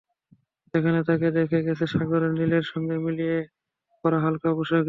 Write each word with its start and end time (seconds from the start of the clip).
যেখানে 0.73 0.99
তাঁকে 1.07 1.27
দেখা 1.37 1.59
গেছে 1.67 1.85
সাগরের 1.93 2.31
নীলের 2.39 2.65
সঙ্গে 2.71 2.95
মিলিয়ে 3.05 3.37
পরা 4.03 4.19
হালকা 4.25 4.49
পোশাকে। 4.57 4.79